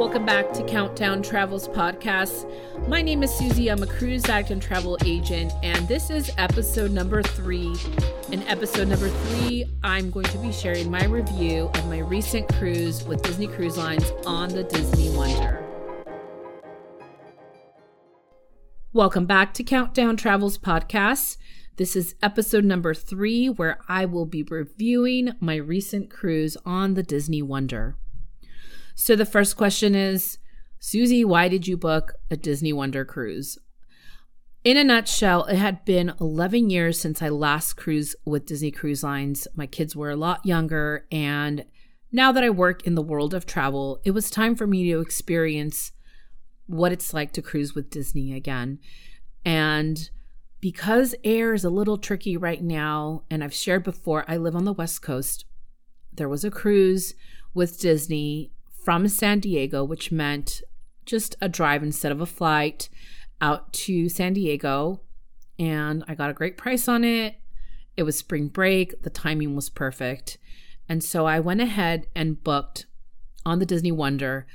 [0.00, 2.50] Welcome back to Countdown Travels Podcast.
[2.88, 3.70] My name is Susie.
[3.70, 7.76] I'm a cruise addict and travel agent, and this is episode number three.
[8.32, 13.04] In episode number three, I'm going to be sharing my review of my recent cruise
[13.04, 15.62] with Disney Cruise Lines on the Disney Wonder.
[18.94, 21.36] Welcome back to Countdown Travels Podcast.
[21.76, 27.02] This is episode number three, where I will be reviewing my recent cruise on the
[27.02, 27.98] Disney Wonder.
[28.94, 30.38] So the first question is
[30.78, 33.58] Susie, why did you book a Disney Wonder cruise?
[34.62, 39.02] In a nutshell, it had been 11 years since I last cruised with Disney Cruise
[39.02, 39.48] Lines.
[39.54, 41.64] My kids were a lot younger, and
[42.12, 45.00] now that I work in the world of travel, it was time for me to
[45.00, 45.92] experience
[46.66, 48.78] what it's like to cruise with Disney again.
[49.46, 50.10] And
[50.60, 54.64] because air is a little tricky right now, and I've shared before, I live on
[54.64, 55.46] the West Coast.
[56.12, 57.14] There was a cruise
[57.54, 58.52] with Disney
[58.82, 60.62] from San Diego, which meant
[61.06, 62.88] just a drive instead of a flight
[63.40, 65.00] out to San Diego.
[65.58, 67.36] And I got a great price on it.
[67.96, 70.38] It was spring break, the timing was perfect.
[70.88, 72.86] And so I went ahead and booked
[73.44, 74.46] on the Disney Wonder.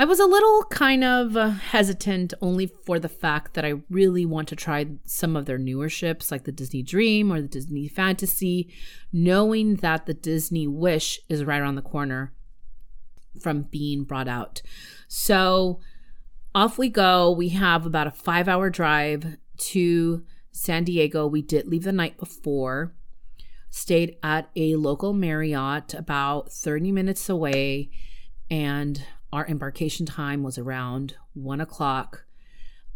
[0.00, 4.24] I was a little kind of uh, hesitant only for the fact that I really
[4.24, 7.88] want to try some of their newer ships like the Disney Dream or the Disney
[7.88, 8.72] Fantasy,
[9.12, 12.32] knowing that the Disney Wish is right around the corner
[13.40, 14.62] from being brought out.
[15.06, 15.80] So
[16.54, 17.30] off we go.
[17.30, 21.26] We have about a five hour drive to San Diego.
[21.26, 22.94] We did leave the night before,
[23.70, 27.90] stayed at a local Marriott about 30 minutes away,
[28.50, 32.24] and our embarkation time was around one o'clock.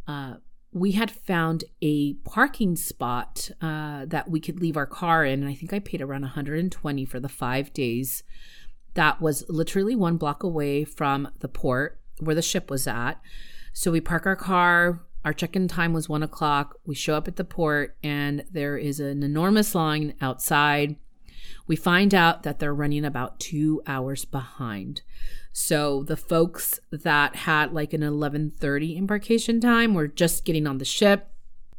[0.09, 0.37] Uh,
[0.73, 5.49] we had found a parking spot uh, that we could leave our car in, and
[5.49, 8.23] I think I paid around 120 for the five days
[8.95, 13.15] that was literally one block away from the port where the ship was at.
[13.73, 15.03] So we park our car.
[15.25, 16.79] Our check in time was one o'clock.
[16.85, 20.97] We show up at the port, and there is an enormous line outside.
[21.67, 25.03] We find out that they're running about two hours behind.
[25.53, 30.85] So the folks that had like an 11:30 embarkation time were just getting on the
[30.85, 31.33] ship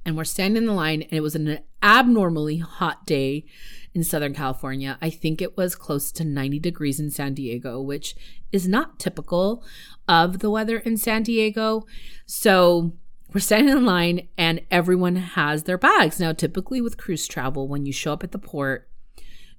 [0.05, 3.45] and we're standing in the line and it was an abnormally hot day
[3.93, 4.97] in Southern California.
[5.01, 8.15] I think it was close to 90 degrees in San Diego, which
[8.51, 9.63] is not typical
[10.07, 11.85] of the weather in San Diego.
[12.25, 12.93] So
[13.33, 16.19] we're standing in line and everyone has their bags.
[16.19, 18.89] Now, typically with cruise travel, when you show up at the port,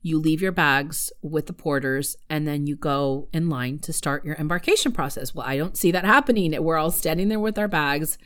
[0.02, 4.24] you leave your bags with the porters and then you go in line to start
[4.24, 5.34] your embarkation process.
[5.34, 6.62] Well, I don't see that happening.
[6.62, 8.18] We're all standing there with our bags.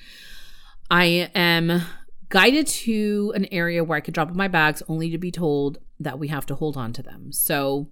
[0.91, 1.83] I am
[2.31, 6.19] guided to an area where I could drop my bags only to be told that
[6.19, 7.33] we have to hold on to them.
[7.33, 7.89] So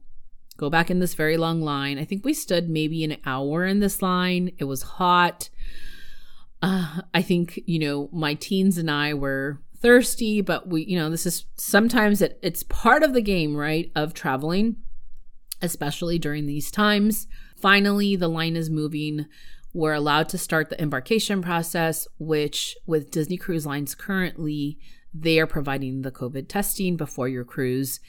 [0.56, 1.98] go back in this very long line.
[1.98, 4.52] I think we stood maybe an hour in this line.
[4.58, 5.50] It was hot.
[6.62, 11.10] Uh, I think, you know, my teens and I were thirsty, but we, you know,
[11.10, 13.90] this is sometimes it, it's part of the game, right?
[13.94, 14.76] Of traveling,
[15.60, 17.26] especially during these times.
[17.56, 19.26] Finally, the line is moving
[19.76, 24.78] we're allowed to start the embarkation process, which with Disney Cruise Lines currently,
[25.20, 28.00] they are providing the COVID testing before your cruise.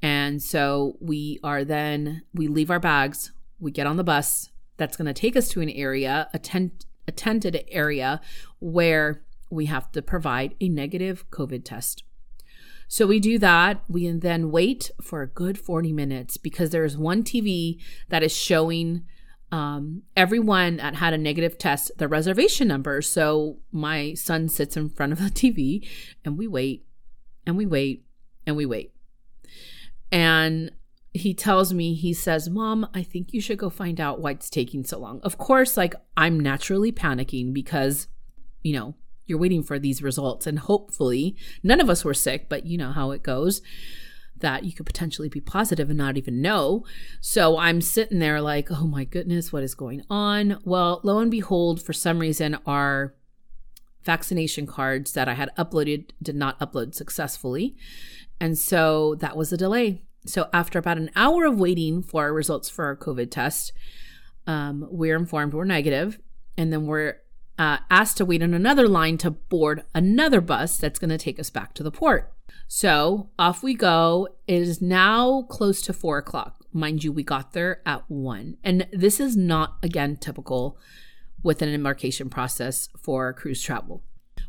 [0.00, 4.96] And so we are then, we leave our bags, we get on the bus that's
[4.96, 8.20] going to take us to an area, a, tent, a tented area
[8.58, 12.02] where we have to provide a negative COVID test.
[12.88, 13.82] So we do that.
[13.88, 19.04] We then wait for a good 40 minutes because there's one TV that is showing
[19.52, 23.02] um, everyone that had a negative test their reservation number.
[23.02, 25.86] So my son sits in front of the TV
[26.24, 26.86] and we wait
[27.46, 28.04] and we wait
[28.46, 28.94] and we wait.
[30.10, 30.72] And
[31.12, 34.48] he tells me, he says, Mom, I think you should go find out why it's
[34.48, 35.20] taking so long.
[35.22, 38.08] Of course, like I'm naturally panicking because,
[38.62, 38.94] you know,
[39.26, 42.92] you're waiting for these results and hopefully none of us were sick, but you know
[42.92, 43.60] how it goes
[44.42, 46.84] that you could potentially be positive and not even know.
[47.20, 50.58] So I'm sitting there like, oh my goodness, what is going on?
[50.64, 53.14] Well, lo and behold, for some reason, our
[54.04, 57.76] vaccination cards that I had uploaded did not upload successfully.
[58.40, 60.02] And so that was a delay.
[60.26, 63.72] So after about an hour of waiting for our results for our COVID test,
[64.46, 66.18] um, we're informed we're negative,
[66.56, 67.18] and then we're
[67.58, 71.38] uh, asked to wait in another line to board another bus that's going to take
[71.38, 72.32] us back to the port.
[72.68, 74.28] So off we go.
[74.46, 76.64] It is now close to four o'clock.
[76.72, 78.56] Mind you, we got there at one.
[78.64, 80.78] And this is not, again, typical
[81.42, 84.02] with an embarkation process for cruise travel.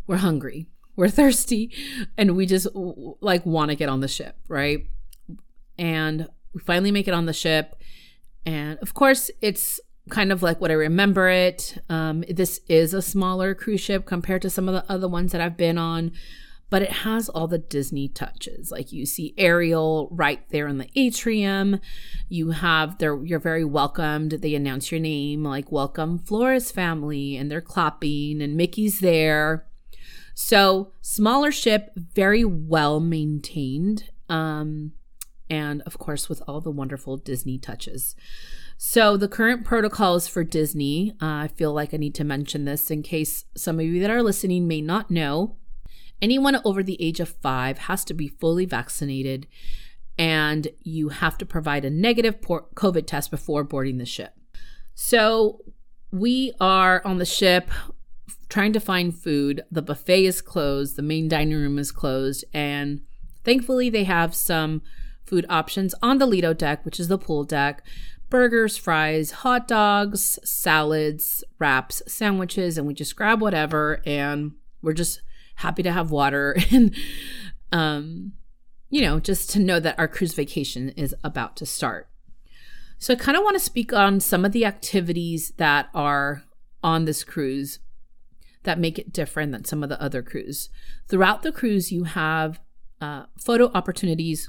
[0.08, 1.72] We're hungry, we're thirsty,
[2.18, 4.86] and we just like want to get on the ship, right?
[5.78, 7.76] And we finally make it on the ship.
[8.46, 9.80] And of course, it's
[10.10, 11.78] kind of like what I remember it.
[11.90, 15.42] Um, this is a smaller cruise ship compared to some of the other ones that
[15.42, 16.12] I've been on,
[16.74, 18.72] but it has all the Disney touches.
[18.72, 21.80] Like you see Ariel right there in the atrium.
[22.30, 24.32] You have their you're very welcomed.
[24.32, 29.68] They announce your name like welcome Flores family and they're clapping and Mickey's there.
[30.34, 34.10] So, smaller ship, very well maintained.
[34.28, 34.94] Um
[35.52, 38.16] and of course with all the wonderful Disney touches.
[38.80, 42.90] So, the current protocols for Disney, uh, I feel like I need to mention this
[42.90, 45.58] in case some of you that are listening may not know.
[46.24, 49.46] Anyone over the age of five has to be fully vaccinated,
[50.18, 54.34] and you have to provide a negative COVID test before boarding the ship.
[54.96, 55.60] So,
[56.12, 57.70] we are on the ship
[58.48, 59.66] trying to find food.
[59.70, 63.02] The buffet is closed, the main dining room is closed, and
[63.44, 64.82] thankfully, they have some
[65.26, 67.84] food options on the Lido deck, which is the pool deck
[68.30, 75.22] burgers, fries, hot dogs, salads, wraps, sandwiches, and we just grab whatever and we're just
[75.56, 76.96] happy to have water and
[77.72, 78.34] um
[78.94, 82.08] you know, just to know that our cruise vacation is about to start.
[83.00, 86.44] So I kind of want to speak on some of the activities that are
[86.84, 87.80] on this cruise
[88.66, 90.70] that make it different than some of the other cruise.
[91.08, 92.62] Throughout the cruise, you have
[93.02, 94.48] uh, photo opportunities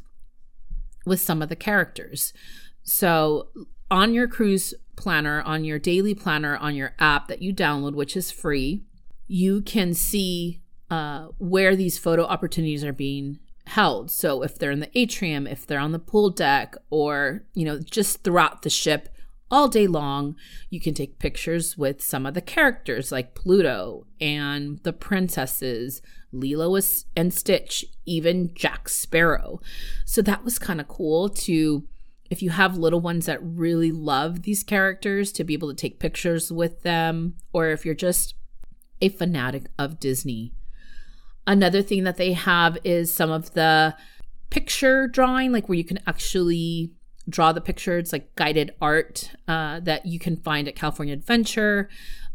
[1.07, 2.35] with some of the characters.
[2.83, 3.49] So
[3.91, 8.15] on your cruise planner, on your daily planner, on your app that you download, which
[8.15, 8.85] is free,
[9.27, 10.61] you can see
[10.91, 14.11] uh, where these photo opportunities are being held.
[14.11, 17.79] So if they're in the atrium, if they're on the pool deck, or, you know,
[17.79, 19.09] just throughout the ship
[19.51, 20.37] all day long,
[20.71, 26.03] you can take pictures with some of the characters like Pluto and the princesses,
[26.33, 26.79] Lilo
[27.17, 29.61] and Stitch, even Jack Sparrow.
[30.05, 31.87] So that was kind of cool to
[32.31, 36.01] if you have little ones that really love these characters to be able to take
[36.01, 38.35] pictures with them or if you're just
[39.01, 40.53] a fanatic of Disney
[41.47, 43.95] Another thing that they have is some of the
[44.51, 46.93] picture drawing, like where you can actually
[47.29, 47.99] draw the picture.
[47.99, 51.89] It's like guided art uh, that you can find at California Adventure,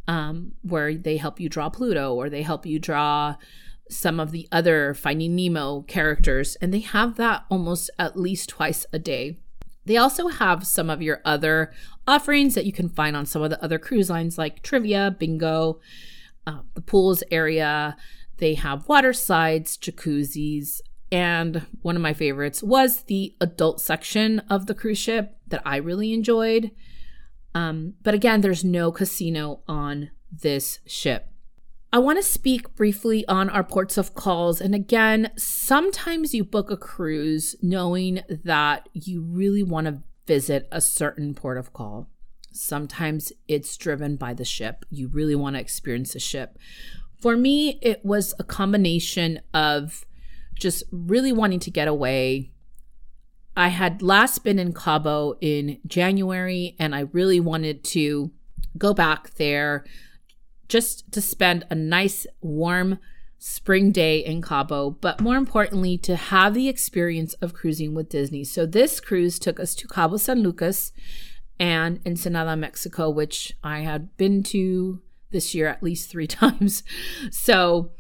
[0.08, 3.36] um, where they help you draw Pluto or they help you draw
[3.90, 6.56] some of the other Finding Nemo characters.
[6.58, 9.40] And they have that almost at least twice a day.
[9.86, 11.72] They also have some of your other
[12.08, 15.80] offerings that you can find on some of the other cruise lines, like trivia, bingo,
[16.46, 17.96] uh, the pools area,
[18.40, 20.82] they have water slides, jacuzzis,
[21.12, 25.78] and one of my favorites was the adult section of the cruise ship that I
[25.78, 26.72] really enjoyed.
[27.56, 31.28] Um, but again, there's no casino on this ship.
[31.92, 34.62] I want to speak briefly on our ports of calls.
[34.62, 40.82] And again, sometimes you book a cruise knowing that you really want to visit a
[40.82, 42.08] certain port of call.
[42.52, 44.86] Sometimes it's driven by the ship.
[44.92, 46.60] You really want to experience the ship.
[47.19, 50.06] For me, it was a combination of
[50.56, 52.51] just really wanting to get away.
[53.57, 58.31] I had last been in Cabo in January and I really wanted to
[58.77, 59.86] go back there
[60.69, 63.00] just to spend a nice warm
[63.38, 68.44] spring day in Cabo, but more importantly, to have the experience of cruising with Disney.
[68.44, 70.92] So this cruise took us to Cabo San Lucas
[71.60, 76.83] and Ensenada, Mexico, which I had been to this year at least three times.
[77.31, 77.92] So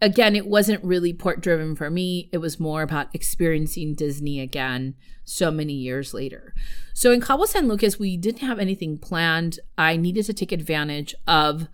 [0.00, 2.28] again, it wasn't really port driven for me.
[2.32, 6.54] It was more about experiencing Disney again so many years later.
[6.92, 9.58] So in Cabo San Lucas, we didn't have anything planned.
[9.78, 11.68] I needed to take advantage of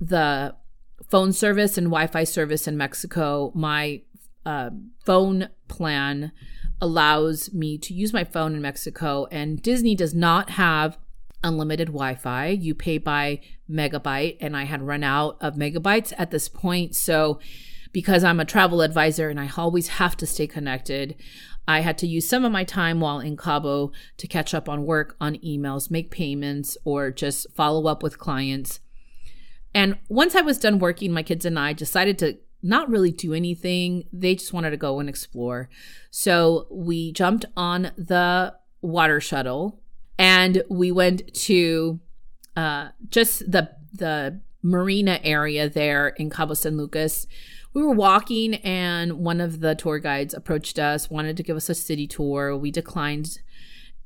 [0.00, 0.56] the
[1.08, 3.52] phone service and Wi Fi service in Mexico.
[3.54, 4.02] My
[4.46, 4.70] uh,
[5.04, 6.32] phone plan
[6.80, 10.98] allows me to use my phone in Mexico, and Disney does not have
[11.44, 12.46] unlimited Wi Fi.
[12.48, 16.96] You pay by megabyte, and I had run out of megabytes at this point.
[16.96, 17.40] So,
[17.92, 21.16] because I'm a travel advisor and I always have to stay connected,
[21.66, 24.84] I had to use some of my time while in Cabo to catch up on
[24.84, 28.80] work, on emails, make payments, or just follow up with clients.
[29.74, 33.34] And once I was done working, my kids and I decided to not really do
[33.34, 34.04] anything.
[34.12, 35.68] They just wanted to go and explore.
[36.10, 39.80] So we jumped on the water shuttle
[40.18, 42.00] and we went to
[42.56, 47.26] uh, just the the marina area there in Cabo San Lucas.
[47.72, 51.68] We were walking, and one of the tour guides approached us, wanted to give us
[51.68, 52.56] a city tour.
[52.56, 53.40] We declined,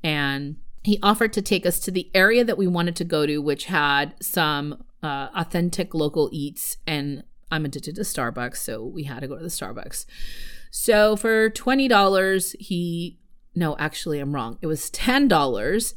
[0.02, 3.38] and he offered to take us to the area that we wanted to go to,
[3.38, 6.76] which had some uh, authentic local eats.
[6.86, 10.04] And I'm addicted to Starbucks, so we had to go to the Starbucks.
[10.70, 13.18] So for $20, he
[13.54, 14.58] no, actually, I'm wrong.
[14.60, 15.94] It was $10.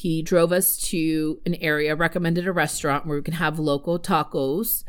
[0.00, 4.82] He drove us to an area, recommended a restaurant where we can have local tacos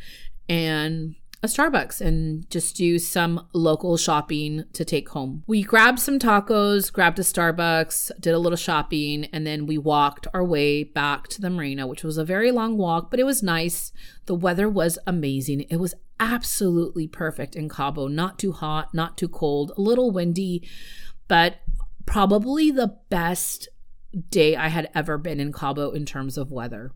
[0.48, 5.44] and a Starbucks and just do some local shopping to take home.
[5.48, 10.28] We grabbed some tacos, grabbed a Starbucks, did a little shopping, and then we walked
[10.34, 13.44] our way back to the marina, which was a very long walk, but it was
[13.44, 13.92] nice.
[14.28, 15.62] The weather was amazing.
[15.70, 18.08] It was absolutely perfect in Cabo.
[18.08, 20.66] Not too hot, not too cold, a little windy,
[21.28, 21.56] but
[22.06, 23.68] probably the best
[24.30, 26.92] day I had ever been in Cabo in terms of weather.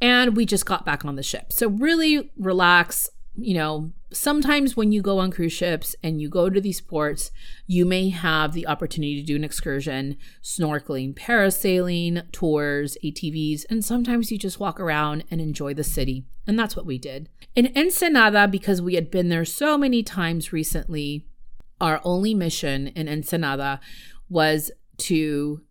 [0.00, 1.52] And we just got back on the ship.
[1.52, 6.50] So, really relax, you know, sometimes when you go on cruise ships and you go
[6.50, 7.30] to these ports,
[7.66, 14.30] you may have the opportunity to do an excursion, snorkeling, parasailing, tours, ATVs, and sometimes
[14.30, 16.24] you just walk around and enjoy the city.
[16.46, 17.28] And that's what we did.
[17.54, 21.26] In Ensenada, because we had been there so many times recently,
[21.80, 23.80] our only mission in Ensenada
[24.28, 25.62] was to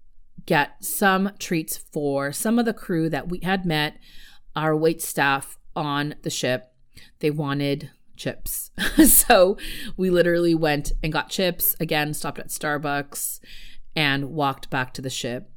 [0.45, 3.97] get some treats for some of the crew that we had met,
[4.55, 6.71] our wait staff on the ship
[7.19, 8.71] they wanted chips.
[9.07, 9.57] so
[9.97, 13.39] we literally went and got chips, again, stopped at Starbucks
[13.95, 15.49] and walked back to the ship.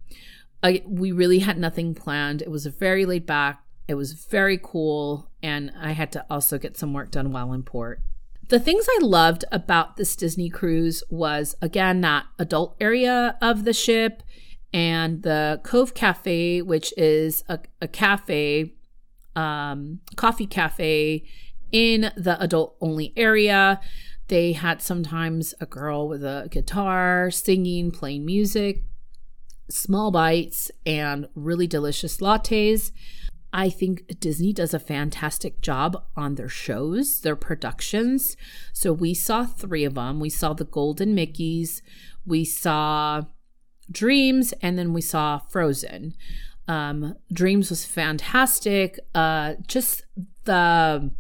[0.62, 2.42] I, we really had nothing planned.
[2.42, 3.62] It was very laid back.
[3.86, 5.30] It was very cool.
[5.42, 8.00] And I had to also get some work done while in port.
[8.48, 13.74] The things I loved about this Disney cruise was, again, that adult area of the
[13.74, 14.22] ship
[14.72, 18.74] and the Cove Cafe, which is a, a cafe
[19.34, 21.24] um, coffee cafe
[21.70, 23.80] in the adult only area.
[24.28, 28.82] They had sometimes a girl with a guitar singing, playing music,
[29.70, 32.90] small bites, and really delicious lattes.
[33.50, 38.36] I think Disney does a fantastic job on their shows, their productions.
[38.74, 40.20] So we saw three of them.
[40.20, 41.80] We saw the Golden Mickeys,
[42.26, 43.22] we saw
[43.90, 46.14] Dreams, and then we saw Frozen.
[46.66, 49.00] Um, Dreams was fantastic.
[49.14, 50.04] Uh, just
[50.44, 51.10] the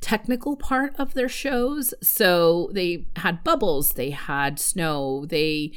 [0.00, 1.94] technical part of their shows.
[2.02, 5.72] So they had bubbles, they had snow, they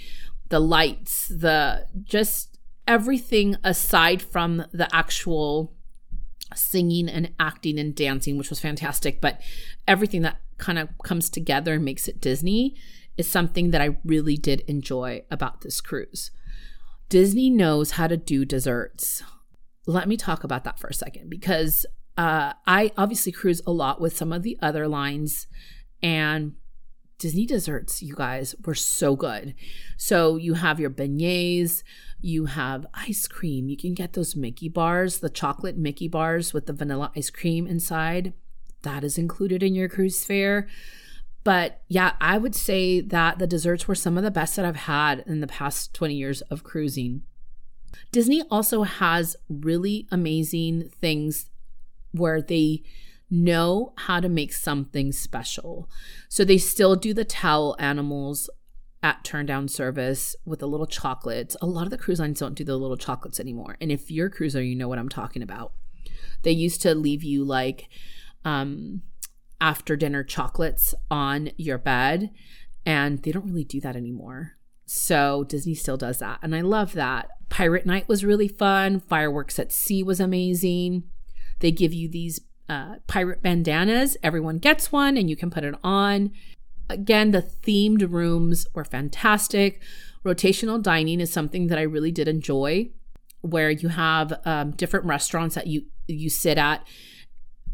[0.50, 5.74] the lights, the just everything aside from the actual
[6.56, 9.42] singing and acting and dancing, which was fantastic, but
[9.88, 12.76] everything that kind of comes together and makes it Disney
[13.18, 16.32] is something that I really did enjoy about this cruise.
[17.10, 19.24] Disney knows how to do desserts.
[19.86, 21.86] Let me talk about that for a second because
[22.18, 25.48] uh, I obviously cruise a lot with some of the other lines,
[26.02, 26.54] and
[27.18, 29.56] Disney desserts, you guys, were so good.
[29.98, 31.84] So you have your beignets,
[32.20, 33.70] you have ice cream.
[33.70, 37.66] You can get those Mickey bars, the chocolate Mickey bars with the vanilla ice cream
[37.66, 38.34] inside.
[38.84, 40.68] That is included in your cruise fare.
[41.44, 44.76] But yeah, I would say that the desserts were some of the best that I've
[44.76, 47.24] had in the past 20 years of cruising.
[48.12, 51.50] Disney also has really amazing things
[52.12, 52.84] where they
[53.30, 55.90] know how to make something special.
[56.30, 58.50] So they still do the towel animals
[59.02, 61.58] at turn down service with the little chocolates.
[61.62, 63.76] A lot of the cruise lines don't do the little chocolates anymore.
[63.82, 65.74] And if you're a cruiser, you know what I'm talking about.
[66.44, 67.90] They used to leave you like
[68.46, 69.02] um
[69.64, 72.30] after dinner chocolates on your bed.
[72.86, 74.58] And they don't really do that anymore.
[74.86, 76.40] So Disney still does that.
[76.44, 77.30] And I love that.
[77.48, 79.00] Pirate Night was really fun.
[79.00, 81.04] Fireworks at Sea was amazing.
[81.60, 84.18] They give you these uh, pirate bandanas.
[84.22, 86.32] Everyone gets one and you can put it on.
[86.90, 89.82] Again, the themed rooms were fantastic.
[90.26, 92.90] Rotational dining is something that I really did enjoy,
[93.40, 96.86] where you have um, different restaurants that you you sit at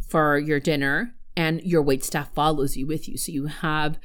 [0.08, 3.16] for your dinner, and your wait staff follows you with you.
[3.18, 3.98] So you have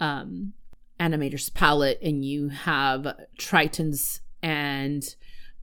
[0.00, 0.52] um,
[0.98, 3.06] Animator's Palette and you have
[3.38, 5.14] Triton's and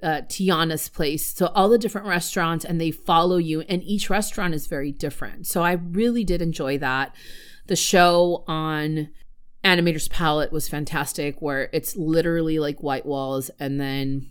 [0.02, 1.26] uh, Tiana's place.
[1.26, 5.46] So all the different restaurants and they follow you, and each restaurant is very different.
[5.46, 7.14] So I really did enjoy that.
[7.68, 9.10] The show on
[9.66, 14.30] Animator's Palette was fantastic, where it's literally like white walls and then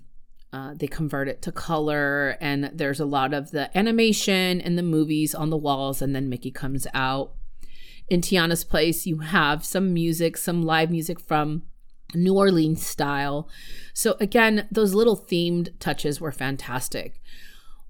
[0.53, 4.83] uh, they convert it to color, and there's a lot of the animation and the
[4.83, 7.33] movies on the walls, and then Mickey comes out.
[8.09, 11.65] In Tiana's place, you have some music, some live music from
[12.15, 13.49] New Orleans style.
[13.93, 17.21] So, again, those little themed touches were fantastic.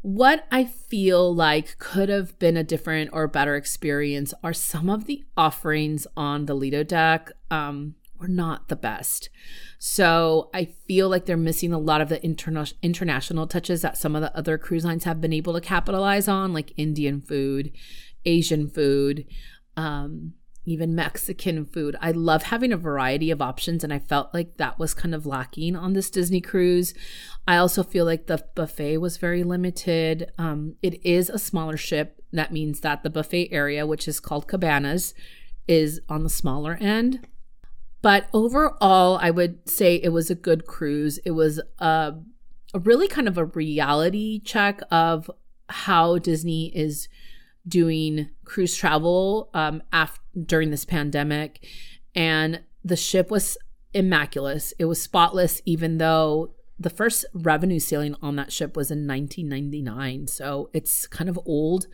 [0.03, 5.05] What I feel like could have been a different or better experience are some of
[5.07, 7.31] the offerings on the Lido deck.
[7.51, 9.29] Um, were not the best.
[9.79, 14.17] So I feel like they're missing a lot of the interna- international touches that some
[14.17, 17.73] of the other cruise lines have been able to capitalize on, like Indian food,
[18.25, 19.27] Asian food.
[19.77, 20.35] Um,
[20.69, 21.97] even Mexican food.
[22.01, 25.27] I love having a variety of options, and I felt like that was kind of
[25.27, 26.95] lacking on this Disney cruise.
[27.47, 30.31] I also feel like the buffet was very limited.
[30.37, 32.23] Um, it is a smaller ship.
[32.33, 35.15] That means that the buffet area, which is called cabanas,
[35.67, 37.27] is on the smaller end.
[38.01, 41.19] But overall, I would say it was a good cruise.
[41.25, 42.15] It was a,
[42.75, 45.31] a really kind of a reality check of
[45.69, 47.09] how Disney is
[47.67, 51.67] doing cruise travel um, after during this pandemic,
[52.15, 53.59] and the ship was
[53.93, 54.73] immaculate.
[54.79, 60.29] It was spotless, even though the first revenue sailing on that ship was in 1999,
[60.29, 61.87] so it's kind of old.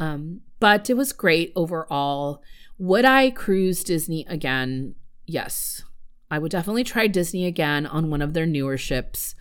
[0.00, 2.42] Um, but it was great overall.
[2.78, 4.94] Would I cruise Disney again?
[5.30, 5.82] Yes,
[6.30, 9.34] I would definitely try Disney again on one of their newer ships.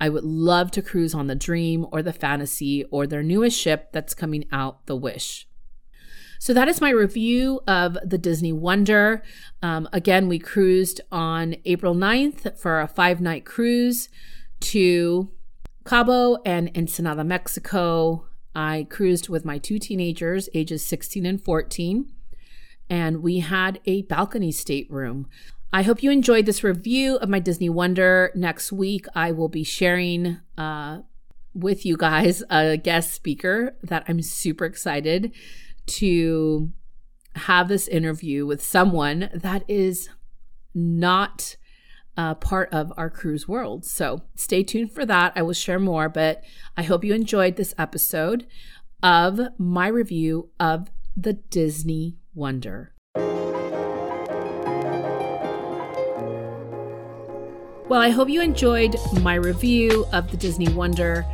[0.00, 3.90] I would love to cruise on the Dream or the Fantasy or their newest ship
[3.92, 5.46] that's coming out, the Wish.
[6.38, 9.22] So that is my review of the Disney Wonder.
[9.62, 14.08] Um, again, we cruised on April 9th for a five night cruise
[14.60, 15.30] to
[15.84, 18.26] Cabo and Ensenada, Mexico.
[18.54, 22.10] I cruised with my two teenagers, ages 16 and 14,
[22.88, 25.28] and we had a balcony stateroom.
[25.72, 28.30] I hope you enjoyed this review of my Disney Wonder.
[28.34, 31.00] Next week, I will be sharing uh,
[31.52, 35.32] with you guys a guest speaker that I'm super excited
[35.86, 36.72] to
[37.36, 40.08] have this interview with someone that is
[40.74, 41.56] not
[42.16, 43.84] uh, part of our cruise world.
[43.84, 45.32] So stay tuned for that.
[45.34, 46.42] I will share more, but
[46.76, 48.46] I hope you enjoyed this episode
[49.02, 52.92] of my review of the Disney Wonder.
[57.86, 61.24] Well, I hope you enjoyed my review of the Disney Wonder.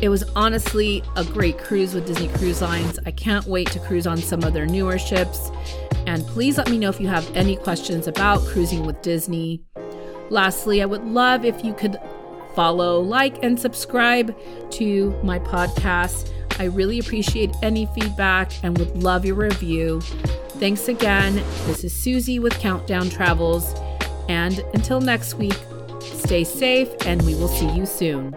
[0.00, 2.98] It was honestly a great cruise with Disney Cruise Lines.
[3.04, 5.50] I can't wait to cruise on some of their newer ships.
[6.06, 9.62] And please let me know if you have any questions about cruising with Disney.
[10.30, 12.00] Lastly, I would love if you could
[12.54, 14.34] follow, like, and subscribe
[14.72, 16.32] to my podcast.
[16.60, 20.02] I really appreciate any feedback and would love your review.
[20.60, 21.36] Thanks again.
[21.64, 23.72] This is Susie with Countdown Travels.
[24.28, 25.56] And until next week,
[26.02, 28.36] stay safe and we will see you soon.